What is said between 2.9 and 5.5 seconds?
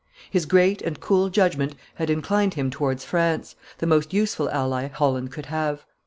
France, the most useful ally Holland could